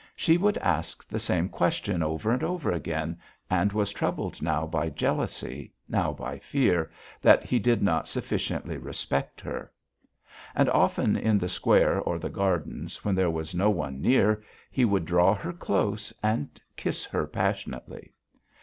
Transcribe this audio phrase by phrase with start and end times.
[0.15, 3.19] She would ask the same question over and over again,
[3.51, 6.89] and was troubled now by jealousy, now by fear
[7.21, 9.71] that he did not sufficiently respect her.
[10.55, 14.85] And often in the square or the gardens, when there was no one near, he
[14.85, 18.11] would draw her close and kiss her passionately.